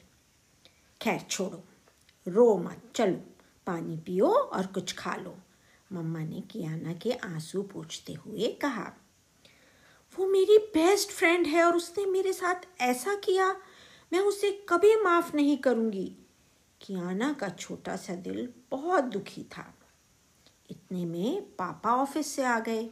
खैर 1.02 1.20
छोड़ो, 1.20 1.64
रो 2.28 2.56
मत, 2.56 2.82
चलो, 2.94 3.20
पानी 3.66 3.96
पियो 3.96 4.28
और 4.28 4.66
कुछ 4.66 4.92
खा 4.92 5.16
लो। 5.16 5.37
मम्मा 5.92 6.18
ने 6.18 6.40
कियाना 6.40 6.92
के 6.92 7.12
आँसू 7.12 7.62
पूछते 7.62 8.12
हुए 8.12 8.49
कहा, 8.52 8.92
वो 10.18 10.26
मेरी 10.26 10.58
बेस्ट 10.58 11.11
फ्रेंड 11.11 11.46
है 11.46 11.64
और 11.64 11.76
उसने 11.76 12.06
मेरे 12.06 12.32
साथ 12.32 12.54
ऐसा 12.80 13.14
किया, 13.14 13.56
मैं 14.12 14.20
उसे 14.20 14.66
कभी 14.68 14.96
माफ़ 14.96 15.37
नहीं 15.37 15.58
करूँगी। 15.58 16.16
कियाना 16.80 17.32
का 17.32 17.49
छोटा 17.49 17.96
सा 17.96 18.14
दिल 18.14 18.49
बहुत 18.70 19.04
दुखी 19.04 19.42
था। 19.42 19.75
इतने 20.70 21.04
में 21.06 21.42
पापा 21.42 21.94
ऑफ़िस 21.94 22.26
से 22.26 22.44
आ 22.44 22.61
गए। 22.61 22.90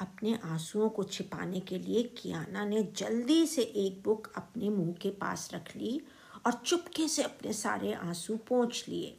अपने 0.00 0.38
आंसुओं 0.44 0.88
को 0.88 1.02
छिपाने 1.02 1.60
के 1.60 1.78
लिए 1.78 2.02
कियाना 2.02 2.64
ने 2.64 2.82
जल्दी 2.82 3.46
से 3.46 3.62
एक 3.62 4.02
बुक 4.02 4.32
अपने 4.36 4.70
मुँह 4.70 4.92
के 4.92 5.10
पास 5.10 5.50
रख 5.54 5.76
ली 5.76 6.00
और 6.46 6.52
चुपके 6.52 7.08
से 7.08 7.22
अपने 7.22 7.52
सारे 7.52 7.92
आँसू 7.92 8.36
पोंछ 8.36 8.88
लिए। 8.88 9.18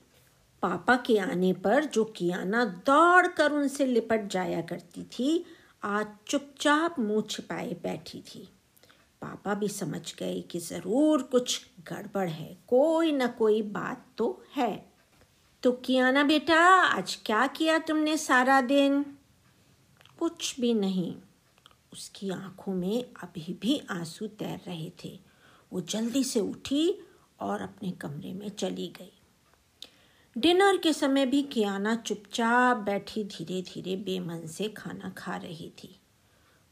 पापा 0.61 0.95
के 0.95 1.17
आने 1.17 1.53
पर 1.53 1.85
जो 1.85 2.03
कियाना 2.03 2.65
दौड़ 2.65 3.27
कर 3.27 3.51
उनसे 3.51 3.85
लिपट 3.85 4.27
जाया 4.27 4.61
करती 4.61 5.03
थी, 5.03 5.45
आज 5.83 6.07
चुपचाप 6.27 6.99
मुँह 6.99 7.23
छिपाए 7.29 7.73
बैठी 7.83 8.19
थी। 8.19 8.49
पापा 9.21 9.53
भी 9.53 9.67
समझ 9.67 10.15
गए 10.15 10.41
कि 10.41 10.59
ज़रूर 10.59 11.21
कुछ 11.21 11.65
गड़बड़ 11.79 12.29
है, 12.29 12.57
कोई 12.67 13.11
ना 13.11 13.27
कोई 13.27 13.61
बात 13.61 14.05
तो 14.17 14.43
है। 14.55 14.85
तो 15.63 15.71
कियाना 15.71 16.23
बेटा, 16.23 16.59
आज 16.71 17.19
क्या 17.25 17.47
किया 17.47 17.77
तुमने 17.77 18.17
सारा 18.17 18.61
दिन? 18.61 19.03
कुछ 20.19 20.59
भी 20.59 20.73
नहीं। 20.73 21.15
उसकी 21.93 22.29
आँखों 22.29 22.73
में 22.73 23.03
अभी 23.23 23.57
भी 23.61 23.81
आँसू 23.89 24.27
तैर 24.27 24.59
रहे 24.67 24.91
थे। 25.05 25.19
वो 25.73 25.81
जल्दी 25.81 26.23
से 26.23 26.39
उठी 26.39 26.99
और 27.39 27.61
अपने 27.61 27.91
कमरे 27.91 28.33
में 28.33 28.49
चली 28.49 28.87
गई। 28.87 29.16
डिनर 30.37 30.77
के 30.77 30.93
समय 30.93 31.25
भी 31.25 31.41
कियाना 31.43 31.95
चुपचाप 31.95 32.77
बैठी 32.77 33.23
धीरे 33.23 33.61
धीरे 33.61 33.95
बेमन 33.95 34.47
से 34.47 34.69
खाना 34.69 35.09
खा 35.09 35.35
रही 35.35 35.69
थी। 35.69 35.99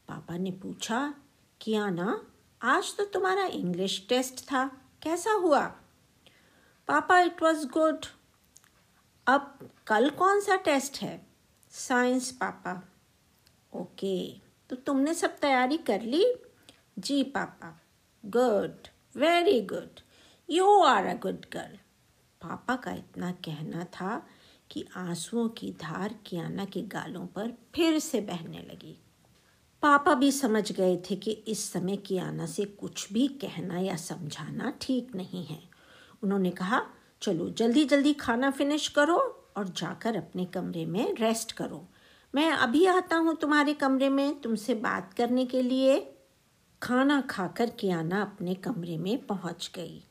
पापा 0.08 0.36
ने 0.36 0.50
पूछा, 0.50 1.14
कियाना, 1.60 2.26
आज 2.62 2.96
तो 2.96 3.04
तुम्हारा 3.04 3.44
इंग्लिश 3.44 4.06
टेस्ट 4.08 4.44
था, 4.44 4.66
कैसा 5.02 5.30
हुआ? 5.30 5.66
पापा 6.88 7.20
इट 7.20 7.42
वॉज़ 7.42 7.66
गुड 7.66 8.06
अब 9.26 9.70
कल 9.86 10.10
कौन 10.10 10.40
सा 10.40 10.56
टेस्ट 10.56 10.98
है? 11.02 11.26
साइंस 11.70 12.30
पापा. 12.32 12.88
ओके 13.74 14.40
तो 14.70 14.76
तुमने 14.76 15.14
सब 15.14 15.38
तैयारी 15.38 15.76
कर 15.76 16.00
ली? 16.00 16.34
जी, 16.98 17.22
पापा. 17.22 17.80
Good 18.26 18.88
very 19.16 19.60
good 19.60 20.00
you 20.50 20.80
are 20.80 21.06
a 21.06 21.14
good 21.14 21.46
girl 21.52 21.78
पापा 22.46 22.76
का 22.76 22.92
इतना 22.92 23.30
कहना 23.30 23.84
था 23.84 24.26
कि 24.70 24.86
आंसुओं 24.96 25.48
की 25.48 25.72
धार 25.72 26.14
कियाना 26.26 26.64
के 26.64 26.82
गालों 26.82 27.26
पर 27.26 27.52
फिर 27.74 27.98
से 27.98 28.20
बहने 28.20 28.58
लगी। 28.58 29.02
पापा 29.82 30.14
भी 30.14 30.32
समझ 30.32 30.72
गए 30.72 30.96
थे 30.96 31.16
कि 31.16 31.30
इस 31.30 31.72
समय 31.72 31.96
कियाना 31.96 32.46
से 32.46 32.64
कुछ 32.64 33.12
भी 33.12 33.28
कहना 33.28 33.78
या 33.78 33.96
समझाना 33.96 34.72
ठीक 34.80 35.14
नहीं 35.14 35.46
है। 35.46 35.62
उन्होंने 36.22 36.50
कहा, 36.50 36.82
चलो, 37.22 37.50
जल्दी 37.50 37.84
जल्दी 37.84 38.12
खाना 38.12 38.50
फिनिश 38.50 38.88
करो 38.88 39.16
और 39.56 39.68
जाकर 39.68 40.16
अपने 40.16 40.44
कमरे 40.44 40.86
में 40.86 41.14
रेस्ट 41.14 41.52
करो। 41.52 41.88
मैं 42.34 42.50
अभी 42.50 42.86
आता 42.86 43.16
हूँ 43.16 43.36
तुम्हारे 43.36 43.74
कमरे 43.74 44.08
में 44.08 44.40
तुमसे 44.40 44.74
बात 44.74 45.14
करने 45.14 45.46
के 45.46 45.62
लिए। 45.62 46.14
खाना 46.82 47.20
खाकर 47.20 47.70
कियाना 47.70 48.22
अपने 48.22 48.54
कमरे 48.54 48.98
में 48.98 49.26
पहुँच 49.26 49.72
गई। 49.74 50.02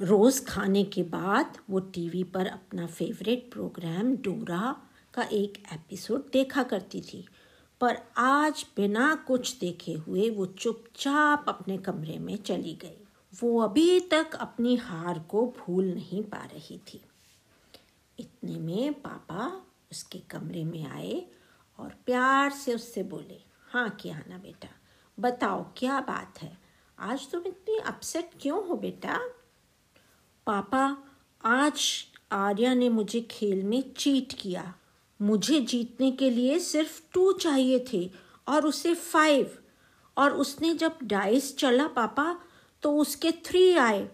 रोज़ 0.00 0.44
खाने 0.44 0.82
के 0.84 1.02
बाद 1.02 1.58
वो 1.70 1.78
टीवी 1.94 2.22
पर 2.24 2.46
अपना 2.46 2.86
फेवरेट 2.86 3.50
प्रोग्राम 3.52 4.16
डोरा 4.16 4.76
का 5.14 5.22
एक 5.22 5.62
एपिसोड 5.72 6.30
देखा 6.32 6.62
करती 6.62 7.00
थी। 7.00 7.24
पर 7.80 7.98
आज 8.16 8.64
बिना 8.76 9.14
कुछ 9.14 9.58
देखे 9.58 9.92
हुए 9.92 10.28
वो 10.30 10.46
चुपचाप 10.46 11.44
अपने 11.48 11.76
कमरे 11.78 12.18
में 12.18 12.36
चली 12.36 12.72
गई। 12.74 12.96
वो 13.42 13.60
अभी 13.60 14.00
तक 14.00 14.34
अपनी 14.34 14.76
हार 14.76 15.18
को 15.18 15.46
भूल 15.58 15.92
नहीं 15.94 16.22
पा 16.22 16.44
रही 16.44 16.78
थी। 16.92 17.00
इतने 18.18 18.58
में 18.58 18.92
पापा 18.94 19.66
उसके 19.92 20.18
कमरे 20.18 20.64
में 20.64 20.86
आए 20.86 21.26
और 21.78 21.94
प्यार 22.06 22.50
से 22.52 22.74
उससे 22.74 23.02
बोले 23.02 23.40
हाँ 23.70 23.88
क्या 24.00 24.22
ना 24.28 24.38
बेटा, 24.38 24.68
बताओ 25.18 25.64
क्या 25.76 26.00
बात 26.00 26.42
है? 26.42 26.56
आज 26.98 27.30
तुम 27.30 27.42
इतनी 27.46 27.78
अपसेट 27.78 28.30
क्यों 28.40 28.66
हो 28.68 28.76
बेटा? 28.76 29.18
पापा, 30.46 30.96
आज 31.44 31.82
आर्या 32.32 32.74
ने 32.74 32.88
मुझे 32.88 33.20
खेल 33.20 33.62
में 33.62 33.82
चीट 33.96 34.32
किया। 34.32 34.74
मुझे 35.20 35.60
जीतने 35.60 36.10
के 36.10 36.30
लिए 36.30 36.58
सिर्फ़ 36.58 37.00
टू 37.12 37.32
चाहिए 37.32 37.84
थे 37.92 38.10
और 38.48 38.66
उसे 38.66 38.94
फाइव 38.94 39.50
और 40.16 40.32
उसने 40.32 40.74
जब 40.74 40.98
डाइस 41.02 41.56
चला 41.56 41.86
पापा 41.86 42.40
तो 42.82 42.96
उसके 42.96 43.30
थ्री 43.30 43.72
आए। 43.74 44.08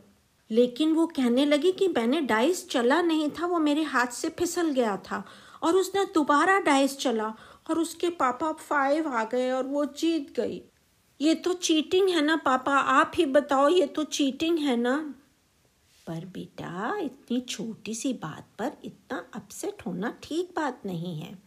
लेकिन 0.50 0.92
वो 0.92 1.06
कहने 1.06 1.44
लगी 1.46 1.72
कि 1.72 1.88
मैंने 1.88 2.20
डाइस 2.20 2.68
चला 2.68 3.00
नहीं 3.02 3.30
था, 3.30 3.46
वो 3.46 3.58
मेरे 3.58 3.82
हाथ 3.82 4.06
से 4.06 4.28
फिसल 4.28 4.70
गया 4.70 4.96
था 4.96 5.24
और 5.62 5.76
उसने 5.76 6.04
दोबारा 6.04 6.58
डाइस 6.60 6.98
चला 6.98 7.34
और 7.70 7.78
उसके 7.78 8.10
पापा 8.10 8.52
फाइव 8.52 9.08
आ 9.08 9.24
गए 9.24 9.50
और 9.50 9.66
वो 9.66 9.84
जीत 9.84 10.32
गई। 10.36 10.62
ये 11.20 11.34
तो 11.34 11.52
चीटिंग 11.52 12.08
है 12.08 12.22
ना 12.22 12.36
पापा, 12.36 12.78
आप 12.78 13.12
ही 13.14 13.26
बताओ, 13.26 13.68
ये 13.68 13.86
तो 13.86 14.04
चीटिंग 14.04 14.58
है 14.58 14.76
ना? 14.76 15.14
पर 16.06 16.24
बेटा, 16.24 16.98
इतनी 16.98 17.40
छोटी 17.40 17.94
सी 17.94 18.12
बात 18.12 18.48
पर 18.58 18.72
इतना 18.84 19.26
अपसेट 19.34 19.86
होना 19.86 20.18
ठीक 20.22 20.52
बात 20.56 20.82
नहीं 20.86 21.18
है। 21.20 21.38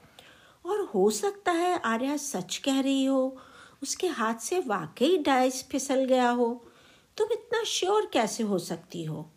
और 0.66 0.82
हो 0.86 1.10
सकता 1.10 1.51
है 1.51 1.80
आर्या 1.80 2.18
सच 2.18 2.58
कह 2.58 2.80
रही 2.80 3.06
हो, 3.06 3.38
उसके 3.84 4.08
हाथ 4.08 4.36
से 4.36 4.60
वाकई 4.60 5.18
डाइस 5.18 5.63
फिसल 5.70 6.06
गया 6.06 6.30
हो। 6.30 6.66
तुम 7.18 7.28
इतना 7.32 7.63
श्योर 7.63 8.10
कैसे 8.13 8.44
हो 8.44 8.60
सकती 8.60 9.04
हो? 9.04 9.30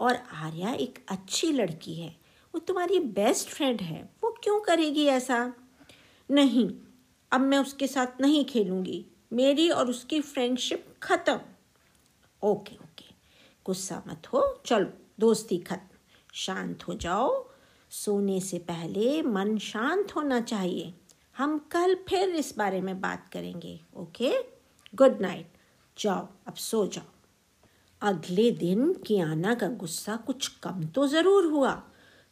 और 0.00 0.14
आर्या 0.32 0.72
एक 0.72 1.04
अच्छी 1.08 1.52
लड़की 1.52 1.94
है, 1.94 2.16
वो 2.54 2.58
तुम्हारी 2.58 2.98
बेस्ट 3.00 3.48
फ्रेंड 3.48 3.80
है, 3.80 4.10
वो 4.24 4.30
क्यों 4.42 4.60
करेगी 4.60 5.06
ऐसा? 5.06 5.52
नहीं, 6.30 6.70
अब 7.32 7.40
मैं 7.40 7.58
उसके 7.58 7.86
साथ 7.86 8.20
नहीं 8.20 8.44
खेलूँगी, 8.44 9.04
मेरी 9.32 9.68
और 9.70 9.90
उसकी 9.90 10.20
फ्रेंडशिप 10.20 10.86
खत्म। 11.02 11.40
ओके 12.42 12.76
ओके 12.76 13.03
गुस्सा 13.66 14.02
मत 14.08 14.26
हो। 14.26 14.62
चलो, 14.66 14.90
दोस्ती 15.20 15.58
खत्म। 15.58 15.98
शांत 16.34 16.82
हो 16.88 16.94
जाओ। 16.94 17.48
सोने 17.90 18.40
से 18.40 18.58
पहले 18.58 19.22
मन 19.22 19.58
शांत 19.58 20.16
होना 20.16 20.40
चाहिए। 20.40 20.94
हम 21.36 21.58
कल 21.58 21.94
फिर 22.08 22.28
इस 22.28 22.58
बारे 22.58 22.80
में 22.80 23.00
बात 23.00 23.28
करेंगे, 23.28 23.80
ओके? 23.96 24.32
गुड 24.94 25.20
नाइट 25.20 25.52
जाओ, 25.98 26.28
अब 26.46 26.54
सो 26.54 26.86
जाओ। 26.86 27.10
अगले 28.02 28.50
दिन 28.50 28.92
कियाना 28.92 29.54
का 29.54 29.68
गुस्सा 29.68 30.16
कुछ 30.16 30.48
कम 30.48 30.84
तो 30.84 31.06
ज़रूर 31.06 31.44
हुआ, 31.44 31.72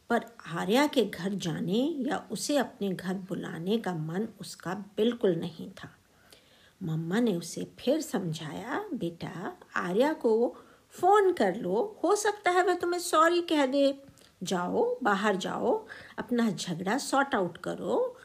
पर 0.09 0.25
आर्या 0.47 0.87
के 0.87 1.05
घर 1.05 1.33
जाने 1.33 1.95
या 2.09 2.27
उसे 2.31 2.57
अपने 2.57 2.89
घर 2.89 3.13
बुलाने 3.13 3.77
का 3.77 3.93
मन 3.93 4.27
उसका 4.41 4.73
बिल्कुल 4.73 5.35
नहीं 5.35 5.69
था। 5.71 5.89
मम्मा 6.83 7.19
ने 7.19 7.35
उसे 7.37 7.71
फिर 7.79 8.01
समझाया, 8.01 8.89
बेटा, 8.93 9.57
आर्या 9.75 10.13
को 10.13 10.55
फ़ोन 10.93 11.33
कर 11.33 11.55
लो, 11.55 11.99
हो 12.03 12.15
सकता 12.15 12.51
है 12.51 12.63
वह 12.63 12.75
तुम्हें 12.75 12.99
सॉरी 12.99 13.41
कह 13.41 13.65
दे। 13.65 14.03
जाओ, 14.43 14.99
बाहर 15.03 15.35
जाओ, 15.35 15.87
अपना 16.17 16.51
झगड़ा 16.51 16.97
सॉर्ट 16.97 17.35
आउट 17.35 17.57
करो। 17.57 18.17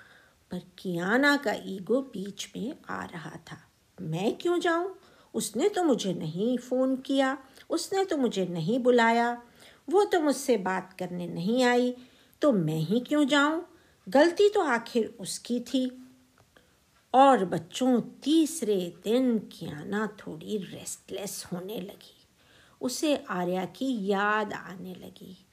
पर 0.51 0.59
कियाना 0.79 1.37
का 1.37 1.53
ईगो 1.53 2.01
बीच 2.01 2.53
में 2.57 2.75
आ 2.91 3.05
रहा 3.05 3.31
था। 3.31 3.69
मैं 4.01 4.37
क्यों 4.37 4.61
जाऊँ? 4.61 4.99
उसने 5.35 5.69
तो 5.69 5.85
मुझे 5.85 6.13
नहीं 6.15 6.59
फ़ोन 6.59 6.97
किया, 6.97 7.39
उसने 7.71 8.05
तो 8.05 8.17
मुझे 8.17 8.47
नहीं 8.47 8.79
बुलाया। 8.79 9.43
वो 9.91 10.05
तो 10.05 10.21
मुझसे 10.21 10.57
बात 10.57 10.97
करने 10.99 11.27
नहीं 11.27 11.65
आई 11.65 11.97
तो 12.43 12.53
मैं 12.53 12.79
ही 12.79 13.01
क्यों 13.01 13.27
जाऊँ? 13.27 13.69
गलती 14.09 14.49
तो 14.49 14.61
आखिर 14.61 15.17
उसकी 15.21 15.61
थी। 15.61 16.09
और 17.15 17.45
बच्चों, 17.45 18.01
तीसरे 18.01 18.95
दिन 19.05 19.39
कियाना 19.39 20.07
थोड़ी 20.07 20.57
रेस्टलेस 20.57 21.45
होने 21.53 21.81
लगी। 21.81 22.18
उसे 22.80 23.16
आर्या 23.16 23.64
की 23.64 24.06
याद 24.06 24.52
आने 24.52 24.94
लगी। 24.94 25.47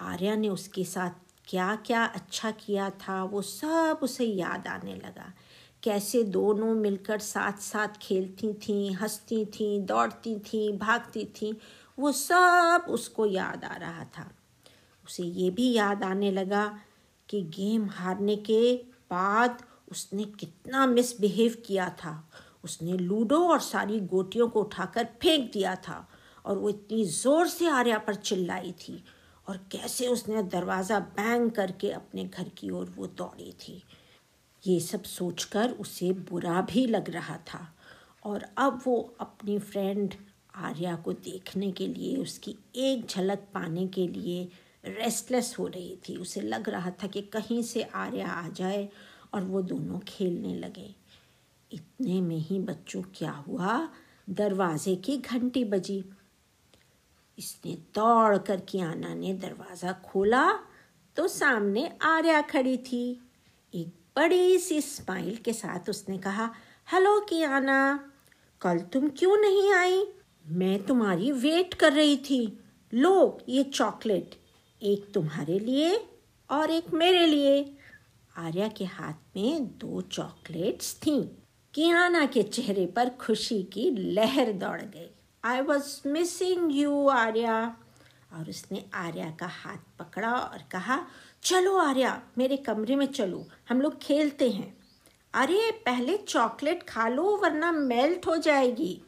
आर्या 0.00 0.36
ने 0.36 0.48
उसके 0.48 0.84
साथ 0.84 1.10
क्या 1.48 1.76
क्या 1.76 2.04
अच्छा 2.04 2.50
किया 2.50 2.90
था, 2.90 3.24
वो 3.24 3.42
सब 3.42 4.00
उसे 4.02 4.24
याद 4.24 4.66
आने 4.66 4.94
लगा। 4.94 5.32
कैसे 5.82 6.22
दोनों 6.22 6.74
मिलकर 6.74 7.18
साथ 7.18 7.52
साथ 7.52 7.88
खेलती 8.02 8.52
थीं, 8.52 8.94
हंसती 8.94 9.44
थीं, 9.44 9.86
दौड़ती 9.86 10.38
थीं, 10.38 10.78
भागती 10.78 11.24
थीं, 11.24 11.54
वो 11.98 12.12
सब 12.12 12.86
उसको 12.88 13.26
याद 13.26 13.64
आ 13.64 13.76
रहा 13.76 14.04
था। 14.04 14.30
उसे 15.04 15.22
ये 15.22 15.50
भी 15.50 15.72
याद 15.72 16.04
आने 16.04 16.30
लगा 16.30 16.78
कि 17.28 17.42
गेम 17.42 17.90
हारने 17.90 18.36
के 18.36 18.76
बाद 19.10 19.62
उसने 19.90 20.24
कितना 20.24 20.86
मिसबिहेव 20.86 21.62
किया 21.66 21.88
था। 21.88 22.30
उसने 22.64 22.92
लूडो 22.92 23.48
और 23.48 23.60
सारी 23.60 24.00
गोटियों 24.00 24.48
को 24.48 24.60
उठाकर 24.60 25.04
फेंक 25.22 25.52
दिया 25.52 25.76
था। 25.76 26.08
और 26.44 26.58
वो 26.58 26.68
इतनी 26.68 27.04
ज़ोर 27.04 27.48
से 27.48 27.68
आर्या 27.68 27.98
पर 27.98 28.14
चिल्लाई 28.14 28.72
थी। 28.72 29.04
और 29.48 29.56
कैसे 29.56 30.06
उसने 30.08 30.42
दरवाज़ा 30.42 30.98
बैंग 30.98 31.50
करके 31.50 31.90
अपने 31.90 32.24
घर 32.24 32.48
की 32.48 32.70
ओर 32.70 32.94
वो 32.96 33.06
दौड़ी 33.06 33.52
थी। 33.52 33.82
ये 34.66 34.80
सब 34.80 35.02
सोचकर 35.02 35.70
उसे 35.70 36.12
बुरा 36.12 36.60
भी 36.60 36.86
लग 36.86 37.10
रहा 37.10 37.36
था। 37.36 37.76
और 38.24 38.46
अब 38.58 38.80
वो 38.86 39.14
अपनी 39.20 39.58
फ्रेंड 39.58 40.14
आर्या 40.54 40.96
को 40.96 41.12
देखने 41.12 41.72
के 41.72 41.86
लिए, 41.86 42.16
उसकी 42.16 42.56
एक 42.76 43.06
झलक 43.06 43.38
पाने 43.54 43.86
के 43.86 44.08
लिए 44.08 44.48
रेस्टलेस 44.84 45.56
हो 45.58 45.66
रही 45.66 45.98
थी। 46.08 46.16
उसे 46.16 46.40
लग 46.40 46.68
रहा 46.68 46.90
था 46.90 47.06
कि 47.06 47.22
कहीं 47.22 47.62
से 47.62 47.82
आर्या 47.82 48.28
आ 48.28 48.48
जाए 48.48 48.88
और 49.34 49.44
वो 49.44 49.62
दोनों 49.62 49.98
खेलने 49.98 50.54
लगे। 50.54 50.94
इतने 51.72 52.20
में 52.20 52.36
ही 52.36 52.58
बच्चों, 52.58 53.02
क्या 53.02 53.30
हुआ? 53.30 53.88
दरवाजे 54.30 54.96
की 54.96 55.16
घंटी 55.16 55.64
बजी। 55.64 56.04
इसने 57.38 57.74
दौड़ 57.94 58.36
कर 58.38 58.60
कियाना 58.60 59.14
ने 59.14 59.32
दरवाज़ा 59.34 59.92
खोला 60.04 60.48
तो 61.16 61.26
सामने 61.28 61.90
आर्या 62.02 62.40
खड़ी 62.42 62.76
थी। 62.76 63.30
एक 63.74 63.92
बड़ी 64.16 64.58
सी 64.58 64.80
स्माइल 64.80 65.36
के 65.36 65.52
साथ 65.52 65.90
उसने 65.90 66.18
कहा, 66.18 66.50
हेलो 66.88 67.20
कियाना, 67.20 68.10
कल 68.60 68.78
तुम 68.92 69.08
क्यों 69.08 69.36
नहीं 69.36 69.72
आई? 69.72 70.04
मैं 70.46 70.82
तुम्हारी 70.82 71.32
वेट 71.32 71.74
कर 71.74 71.92
रही 71.92 72.16
थी। 72.16 72.58
लो, 72.92 73.40
ये 73.48 73.62
चॉकलेट, 73.64 74.34
एक 74.82 75.12
तुम्हारे 75.14 75.58
लिए 75.58 75.94
और 76.50 76.70
एक 76.70 76.92
मेरे 76.94 77.26
लिए। 77.26 77.76
आर्या 78.36 78.68
के 78.68 78.84
हाथ 78.84 79.36
में 79.36 79.66
दो 79.78 80.00
चॉकलेट्स 80.02 80.94
थीं। 80.96 81.22
कियाना 81.74 82.24
के 82.26 82.42
चेहरे 82.42 82.86
पर 82.86 83.08
खुशी 83.20 83.62
की 83.62 83.90
लहर 83.90 84.52
दौड़ 84.52 84.80
गई। 84.80 85.10
I 85.44 85.60
was 85.60 86.08
missing 86.08 86.76
you 86.76 87.06
Arya. 87.06 87.76
और 88.32 88.50
उसने 88.50 88.84
आर्या 88.94 89.30
का 89.30 89.46
हाथ 89.46 89.76
पकड़ा 89.98 90.32
और 90.32 90.58
कहा, 90.70 91.06
चलो 91.42 91.76
आर्या, 91.76 92.22
मेरे 92.38 92.56
कमरे 92.56 92.96
में 92.96 93.06
चलो, 93.06 93.46
हम 93.68 93.80
लोग 93.80 93.98
खेलते 93.98 94.50
हैं। 94.50 94.78
अरे, 95.34 95.70
पहले 95.70 96.16
चॉकलेट 96.16 96.82
खा 96.82 97.08
लो, 97.08 97.36
वरना 97.36 97.72
मेल्ट 97.72 98.26
हो 98.26 98.36
जाएगी। 98.36 99.02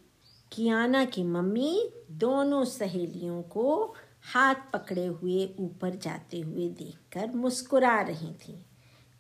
कियाना 0.52 1.04
की 1.04 1.24
मम्मी 1.24 1.90
दोनों 2.10 2.64
सहेलियों 2.64 3.42
को 3.42 3.94
हाथ 4.34 4.54
पकड़े 4.72 5.06
हुए 5.06 5.54
ऊपर 5.58 5.90
जाते 5.90 6.40
हुए 6.40 6.68
देखकर 6.68 7.30
मुस्कुरा 7.30 8.00
रही 8.00 8.32
थी। 8.32 8.66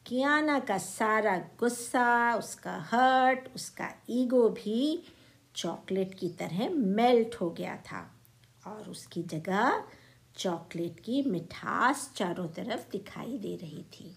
कियाना 0.06 0.58
का 0.58 0.78
सारा 0.78 1.36
गुस्सा, 1.36 2.34
उसका 2.34 2.88
हर्ट, 2.90 3.48
उसका 3.54 3.90
ईगो 4.10 4.48
भी 4.48 5.12
चॉकलेट 5.56 6.14
की 6.14 6.28
तरह 6.28 6.70
मेल्ट 6.70 7.34
हो 7.34 7.50
गया 7.50 7.76
था 7.76 8.20
और 8.66 8.90
उसकी 8.90 9.22
जगह 9.22 9.84
चॉकलेट 10.36 11.00
की 11.00 11.22
मिठास 11.22 12.12
चारों 12.16 12.48
तरफ़ 12.48 12.90
दिखाई 12.92 13.38
दे 13.38 13.56
रही 13.56 13.82
थी। 13.82 14.16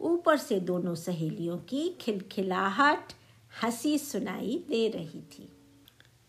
ऊपर 0.00 0.36
से 0.36 0.60
दोनों 0.60 0.94
सहेलियों 0.94 1.58
की 1.58 1.96
खिलखिलाहट 2.00 3.12
हँसी 3.62 3.98
सुनाई 3.98 4.64
दे 4.68 4.88
रही 4.88 5.20
थी। 5.20 5.52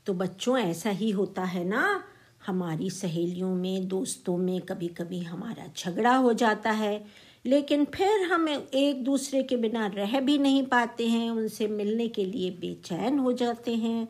तो 0.05 0.13
बच्चों, 0.13 0.57
ऐसा 0.57 0.89
ही 0.89 1.09
होता 1.09 1.43
है 1.43 1.63
ना? 1.63 2.03
हमारी 2.47 2.89
सहेलियों 2.89 3.55
में, 3.55 3.87
दोस्तों 3.87 4.37
में 4.37 4.61
कभी 4.61 4.87
कभी 4.87 5.19
हमारा 5.19 5.71
झगड़ा 5.77 6.15
हो 6.15 6.33
जाता 6.33 6.71
है, 6.71 7.05
लेकिन 7.45 7.85
फिर 7.85 8.21
हम 8.21 8.49
एक 8.73 9.03
दूसरे 9.03 9.43
के 9.43 9.57
बिना 9.57 9.87
रह 9.87 10.19
भी 10.19 10.37
नहीं 10.37 10.65
पाते 10.65 11.07
हैं, 11.07 11.31
उनसे 11.31 11.67
मिलने 11.67 12.07
के 12.07 12.25
लिए 12.25 12.51
बेचैन 12.51 13.19
हो 13.19 13.33
जाते 13.33 13.75
हैं। 13.75 14.07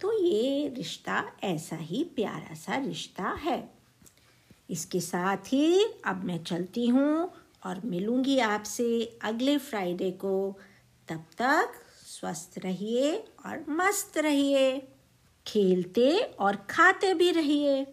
तो 0.00 0.12
ये 0.26 0.68
रिश्ता 0.68 1.32
ऐसा 1.44 1.76
ही 1.76 2.04
प्यारा 2.04 2.54
सा 2.54 2.76
रिश्ता 2.76 3.28
है। 3.42 3.70
इसके 4.70 5.00
साथ 5.00 5.36
ही 5.36 5.84
अब 6.04 6.24
मैं 6.24 6.44
चलती 6.44 6.86
हूँ 6.86 7.30
और 7.66 7.80
मिलूँगी 7.84 8.38
आपसे 8.38 9.18
अगले 9.22 9.58
फ्राइडे 9.58 10.10
को। 10.10 10.58
तब 11.08 11.24
तक 11.38 11.72
स्वस्थ 12.06 12.54
रहिए 12.58 13.16
और 13.46 13.64
मस्त 13.68 14.18
रहिए। 14.18 14.88
खेलते 15.46 16.18
और 16.18 16.56
खाते 16.56 17.14
भी 17.14 17.30
रहिए। 17.30 17.86